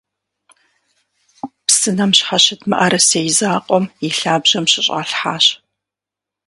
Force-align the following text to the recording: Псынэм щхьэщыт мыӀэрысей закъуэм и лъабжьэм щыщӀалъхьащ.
Псынэм 1.67 2.11
щхьэщыт 2.17 2.61
мыӀэрысей 2.69 3.27
закъуэм 3.37 3.85
и 4.07 4.09
лъабжьэм 4.17 4.65
щыщӀалъхьащ. 4.71 5.45